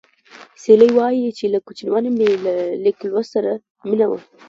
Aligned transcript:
سیلۍ 0.61 0.91
وايي 0.97 1.35
چې 1.37 1.45
له 1.53 1.59
کوچنیوالي 1.65 2.09
مې 2.17 2.27
له 2.45 2.53
لیک 2.83 2.97
لوست 3.11 3.29
سره 3.35 3.51
مینه 3.87 4.05
وه 4.09 4.19